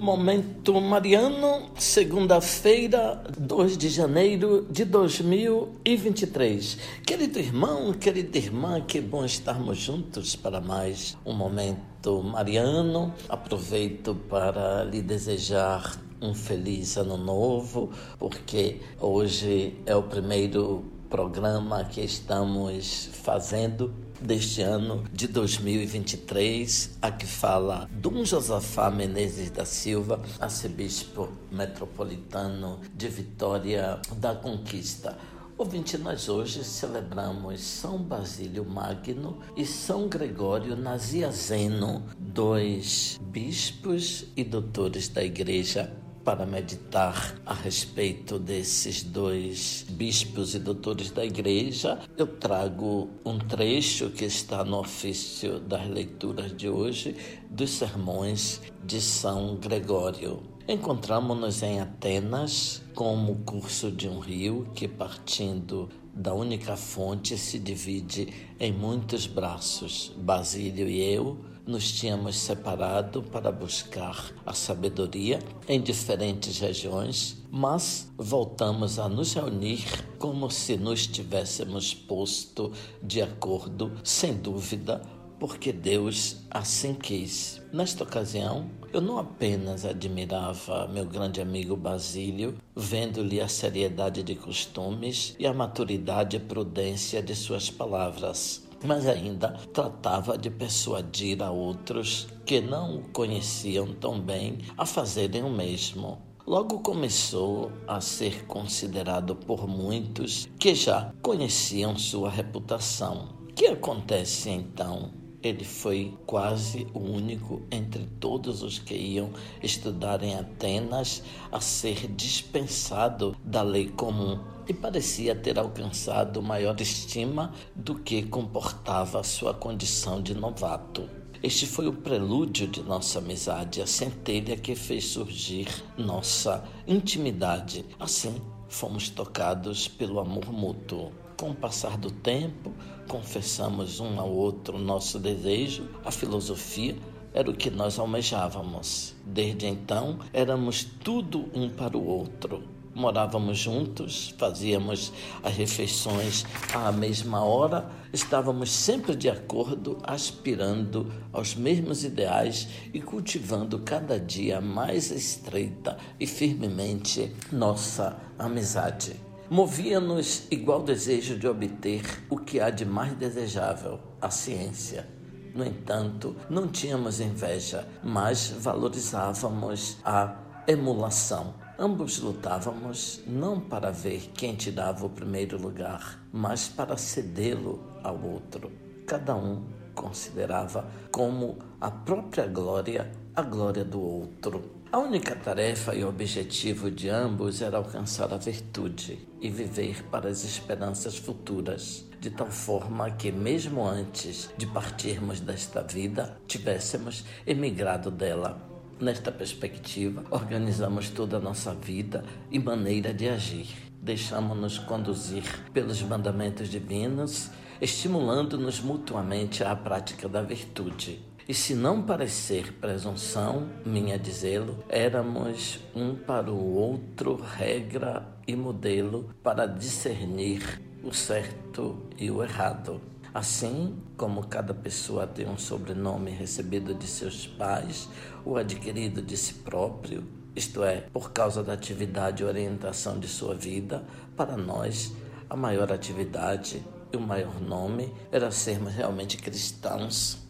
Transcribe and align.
Momento 0.00 0.80
Mariano, 0.80 1.72
segunda-feira, 1.76 3.22
2 3.36 3.76
de 3.76 3.90
janeiro 3.90 4.66
de 4.70 4.86
2023. 4.86 6.78
Querido 7.04 7.38
irmão, 7.38 7.92
querida 7.92 8.38
irmã, 8.38 8.80
que 8.80 8.98
bom 8.98 9.26
estarmos 9.26 9.76
juntos 9.76 10.34
para 10.34 10.58
mais 10.58 11.18
um 11.22 11.34
Momento 11.34 12.22
Mariano. 12.22 13.12
Aproveito 13.28 14.14
para 14.14 14.84
lhe 14.84 15.02
desejar 15.02 16.00
um 16.18 16.32
feliz 16.32 16.96
ano 16.96 17.18
novo, 17.18 17.90
porque 18.18 18.80
hoje 18.98 19.74
é 19.84 19.94
o 19.94 20.02
primeiro 20.02 20.82
programa 21.10 21.84
que 21.84 22.00
estamos 22.00 23.10
fazendo 23.22 23.92
deste 24.20 24.62
ano 24.62 25.04
de 25.12 25.26
2023, 25.26 26.98
a 27.00 27.10
que 27.10 27.26
fala 27.26 27.88
Dom 27.92 28.24
Josafá 28.24 28.90
Menezes 28.90 29.50
da 29.50 29.64
Silva, 29.64 30.20
arcebispo 30.38 31.28
metropolitano 31.50 32.80
de 32.94 33.08
Vitória 33.08 34.00
da 34.16 34.34
Conquista. 34.34 35.16
Ouvinte, 35.56 35.98
nós 35.98 36.28
hoje 36.28 36.64
celebramos 36.64 37.60
São 37.60 37.98
Basílio 37.98 38.64
Magno 38.64 39.40
e 39.56 39.66
São 39.66 40.08
Gregório 40.08 40.74
Naziazeno, 40.74 42.02
dois 42.18 43.18
bispos 43.22 44.26
e 44.36 44.42
doutores 44.42 45.08
da 45.08 45.22
Igreja 45.22 45.92
para 46.24 46.44
meditar 46.44 47.36
a 47.46 47.54
respeito 47.54 48.38
desses 48.38 49.02
dois 49.02 49.86
bispos 49.90 50.54
e 50.54 50.58
doutores 50.58 51.10
da 51.10 51.24
igreja, 51.24 51.98
eu 52.16 52.26
trago 52.26 53.08
um 53.24 53.38
trecho 53.38 54.10
que 54.10 54.24
está 54.24 54.64
no 54.64 54.80
ofício 54.80 55.60
das 55.60 55.88
leituras 55.88 56.54
de 56.56 56.68
hoje 56.68 57.16
dos 57.48 57.70
sermões 57.70 58.60
de 58.84 59.00
São 59.00 59.56
Gregório. 59.56 60.42
Encontramos-nos 60.68 61.62
em 61.62 61.80
Atenas 61.80 62.82
como 62.94 63.36
curso 63.36 63.90
de 63.90 64.08
um 64.08 64.20
rio 64.20 64.68
que, 64.74 64.86
partindo 64.86 65.88
da 66.14 66.34
única 66.34 66.76
fonte, 66.76 67.36
se 67.38 67.58
divide 67.58 68.28
em 68.58 68.72
muitos 68.72 69.26
braços. 69.26 70.12
Basílio 70.16 70.88
e 70.88 71.00
eu 71.00 71.38
nos 71.70 71.92
tínhamos 71.92 72.36
separado 72.36 73.22
para 73.22 73.52
buscar 73.52 74.32
a 74.44 74.52
sabedoria 74.52 75.38
em 75.68 75.80
diferentes 75.80 76.58
regiões, 76.58 77.40
mas 77.48 78.12
voltamos 78.18 78.98
a 78.98 79.08
nos 79.08 79.32
reunir 79.34 79.84
como 80.18 80.50
se 80.50 80.76
nos 80.76 81.06
tivéssemos 81.06 81.94
posto 81.94 82.72
de 83.00 83.22
acordo, 83.22 83.92
sem 84.02 84.34
dúvida, 84.36 85.00
porque 85.38 85.72
Deus 85.72 86.38
assim 86.50 86.92
quis. 86.92 87.62
Nesta 87.72 88.02
ocasião, 88.02 88.68
eu 88.92 89.00
não 89.00 89.18
apenas 89.18 89.84
admirava 89.84 90.88
meu 90.88 91.06
grande 91.06 91.40
amigo 91.40 91.76
Basílio, 91.76 92.56
vendo-lhe 92.74 93.40
a 93.40 93.46
seriedade 93.46 94.24
de 94.24 94.34
costumes 94.34 95.36
e 95.38 95.46
a 95.46 95.54
maturidade 95.54 96.36
e 96.36 96.40
prudência 96.40 97.22
de 97.22 97.34
suas 97.36 97.70
palavras, 97.70 98.68
mas 98.84 99.06
ainda 99.06 99.50
tratava 99.72 100.36
de 100.38 100.50
persuadir 100.50 101.42
a 101.42 101.50
outros 101.50 102.28
que 102.44 102.60
não 102.60 102.96
o 102.96 103.08
conheciam 103.10 103.94
tão 103.94 104.20
bem 104.20 104.58
a 104.76 104.86
fazerem 104.86 105.42
o 105.42 105.50
mesmo. 105.50 106.18
Logo 106.46 106.80
começou 106.80 107.70
a 107.86 108.00
ser 108.00 108.44
considerado 108.46 109.36
por 109.36 109.68
muitos 109.68 110.48
que 110.58 110.74
já 110.74 111.12
conheciam 111.22 111.96
sua 111.96 112.30
reputação. 112.30 113.28
O 113.48 113.52
que 113.52 113.66
acontece 113.66 114.50
então? 114.50 115.19
Ele 115.42 115.64
foi 115.64 116.14
quase 116.26 116.86
o 116.92 116.98
único 116.98 117.62
entre 117.70 118.04
todos 118.20 118.62
os 118.62 118.78
que 118.78 118.94
iam 118.94 119.30
estudar 119.62 120.22
em 120.22 120.34
Atenas 120.34 121.22
a 121.50 121.60
ser 121.60 122.06
dispensado 122.08 123.34
da 123.42 123.62
lei 123.62 123.88
comum 123.88 124.38
e 124.68 124.74
parecia 124.74 125.34
ter 125.34 125.58
alcançado 125.58 126.42
maior 126.42 126.78
estima 126.80 127.52
do 127.74 127.94
que 127.94 128.22
comportava 128.22 129.22
sua 129.22 129.54
condição 129.54 130.22
de 130.22 130.34
novato. 130.34 131.08
Este 131.42 131.66
foi 131.66 131.88
o 131.88 131.92
prelúdio 131.94 132.68
de 132.68 132.82
nossa 132.82 133.18
amizade, 133.18 133.80
a 133.80 133.86
centelha 133.86 134.58
que 134.58 134.74
fez 134.74 135.06
surgir 135.06 135.68
nossa 135.96 136.62
intimidade. 136.86 137.84
Assim, 137.98 138.38
fomos 138.68 139.08
tocados 139.08 139.88
pelo 139.88 140.20
amor 140.20 140.52
mútuo. 140.52 141.10
Com 141.40 141.52
o 141.52 141.54
passar 141.54 141.96
do 141.96 142.10
tempo, 142.10 142.70
confessamos 143.08 143.98
um 143.98 144.20
ao 144.20 144.30
outro 144.30 144.78
nosso 144.78 145.18
desejo, 145.18 145.88
a 146.04 146.10
filosofia 146.10 146.94
era 147.32 147.50
o 147.50 147.56
que 147.56 147.70
nós 147.70 147.98
almejávamos. 147.98 149.14
Desde 149.24 149.66
então, 149.66 150.18
éramos 150.34 150.84
tudo 150.84 151.48
um 151.54 151.70
para 151.70 151.96
o 151.96 152.06
outro. 152.06 152.62
Morávamos 152.94 153.56
juntos, 153.56 154.34
fazíamos 154.36 155.14
as 155.42 155.56
refeições 155.56 156.44
à 156.74 156.92
mesma 156.92 157.42
hora, 157.42 157.90
estávamos 158.12 158.70
sempre 158.70 159.16
de 159.16 159.30
acordo, 159.30 159.96
aspirando 160.02 161.10
aos 161.32 161.54
mesmos 161.54 162.04
ideais 162.04 162.68
e 162.92 163.00
cultivando 163.00 163.78
cada 163.78 164.20
dia 164.20 164.60
mais 164.60 165.10
estreita 165.10 165.96
e 166.20 166.26
firmemente 166.26 167.34
nossa 167.50 168.20
amizade 168.38 169.29
movia-nos 169.50 170.46
igual 170.48 170.80
desejo 170.80 171.36
de 171.36 171.48
obter 171.48 172.02
o 172.30 172.38
que 172.38 172.60
há 172.60 172.70
de 172.70 172.84
mais 172.84 173.12
desejável, 173.14 173.98
a 174.20 174.30
ciência. 174.30 175.08
No 175.52 175.64
entanto, 175.64 176.36
não 176.48 176.68
tínhamos 176.68 177.18
inveja, 177.18 177.84
mas 178.00 178.50
valorizávamos 178.50 179.98
a 180.04 180.36
emulação. 180.68 181.52
Ambos 181.76 182.20
lutávamos 182.20 183.22
não 183.26 183.58
para 183.58 183.90
ver 183.90 184.30
quem 184.32 184.54
tirava 184.54 185.04
o 185.04 185.10
primeiro 185.10 185.60
lugar, 185.60 186.22
mas 186.32 186.68
para 186.68 186.96
cedê-lo 186.96 187.82
ao 188.04 188.22
outro. 188.22 188.70
Cada 189.04 189.34
um 189.34 189.64
considerava 189.96 190.88
como 191.10 191.58
a 191.80 191.90
própria 191.90 192.46
glória 192.46 193.10
a 193.34 193.42
glória 193.42 193.84
do 193.84 194.00
outro. 194.00 194.79
A 194.92 194.98
única 194.98 195.36
tarefa 195.36 195.94
e 195.94 196.04
objetivo 196.04 196.90
de 196.90 197.08
ambos 197.08 197.62
era 197.62 197.76
alcançar 197.76 198.34
a 198.34 198.36
virtude 198.36 199.24
e 199.40 199.48
viver 199.48 200.02
para 200.10 200.28
as 200.28 200.42
esperanças 200.44 201.16
futuras, 201.16 202.04
de 202.18 202.28
tal 202.28 202.48
forma 202.48 203.08
que, 203.12 203.30
mesmo 203.30 203.86
antes 203.86 204.50
de 204.58 204.66
partirmos 204.66 205.38
desta 205.38 205.80
vida, 205.80 206.36
tivéssemos 206.48 207.24
emigrado 207.46 208.10
dela. 208.10 208.68
Nesta 208.98 209.30
perspectiva, 209.30 210.24
organizamos 210.28 211.08
toda 211.08 211.36
a 211.36 211.40
nossa 211.40 211.72
vida 211.72 212.24
e 212.50 212.58
maneira 212.58 213.14
de 213.14 213.28
agir. 213.28 213.68
Deixamos-nos 214.02 214.80
conduzir 214.80 215.44
pelos 215.72 216.02
mandamentos 216.02 216.68
divinos, 216.68 217.48
estimulando-nos 217.80 218.80
mutuamente 218.80 219.62
à 219.62 219.76
prática 219.76 220.28
da 220.28 220.42
virtude 220.42 221.29
e 221.48 221.54
se 221.54 221.74
não 221.74 222.02
parecer 222.02 222.72
presunção 222.74 223.68
minha 223.84 224.18
dizê-lo, 224.18 224.84
éramos 224.88 225.80
um 225.94 226.14
para 226.14 226.50
o 226.50 226.74
outro 226.74 227.36
regra 227.36 228.26
e 228.46 228.54
modelo 228.54 229.30
para 229.42 229.66
discernir 229.66 230.80
o 231.02 231.12
certo 231.12 232.06
e 232.18 232.30
o 232.30 232.42
errado. 232.42 233.00
Assim 233.32 233.96
como 234.16 234.46
cada 234.46 234.74
pessoa 234.74 235.26
tem 235.26 235.48
um 235.48 235.58
sobrenome 235.58 236.30
recebido 236.30 236.94
de 236.94 237.06
seus 237.06 237.46
pais 237.46 238.08
ou 238.44 238.56
adquirido 238.56 239.22
de 239.22 239.36
si 239.36 239.54
próprio, 239.54 240.24
isto 240.54 240.82
é, 240.82 241.02
por 241.12 241.32
causa 241.32 241.62
da 241.62 241.72
atividade 241.72 242.42
e 242.42 242.46
orientação 242.46 243.18
de 243.18 243.28
sua 243.28 243.54
vida, 243.54 244.04
para 244.36 244.56
nós 244.56 245.12
a 245.48 245.56
maior 245.56 245.92
atividade 245.92 246.84
e 247.12 247.16
o 247.16 247.20
maior 247.20 247.60
nome 247.60 248.12
era 248.30 248.50
sermos 248.50 248.92
realmente 248.92 249.36
cristãos 249.36 250.49